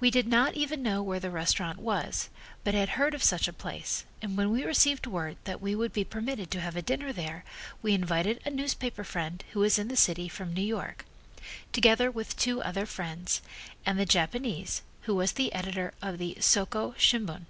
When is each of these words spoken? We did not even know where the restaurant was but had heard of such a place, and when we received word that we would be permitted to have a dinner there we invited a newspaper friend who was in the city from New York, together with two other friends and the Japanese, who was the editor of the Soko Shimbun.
We 0.00 0.10
did 0.10 0.26
not 0.26 0.54
even 0.54 0.82
know 0.82 1.04
where 1.04 1.20
the 1.20 1.30
restaurant 1.30 1.78
was 1.78 2.30
but 2.64 2.74
had 2.74 2.88
heard 2.98 3.14
of 3.14 3.22
such 3.22 3.46
a 3.46 3.52
place, 3.52 4.04
and 4.20 4.36
when 4.36 4.50
we 4.50 4.64
received 4.64 5.06
word 5.06 5.36
that 5.44 5.60
we 5.62 5.76
would 5.76 5.92
be 5.92 6.02
permitted 6.02 6.50
to 6.50 6.60
have 6.60 6.74
a 6.74 6.82
dinner 6.82 7.12
there 7.12 7.44
we 7.80 7.94
invited 7.94 8.40
a 8.44 8.50
newspaper 8.50 9.04
friend 9.04 9.44
who 9.52 9.60
was 9.60 9.78
in 9.78 9.86
the 9.86 9.96
city 9.96 10.28
from 10.28 10.52
New 10.52 10.62
York, 10.66 11.04
together 11.72 12.10
with 12.10 12.36
two 12.36 12.60
other 12.60 12.86
friends 12.86 13.40
and 13.86 14.00
the 14.00 14.04
Japanese, 14.04 14.82
who 15.02 15.14
was 15.14 15.30
the 15.30 15.52
editor 15.52 15.94
of 16.02 16.18
the 16.18 16.36
Soko 16.40 16.96
Shimbun. 16.98 17.46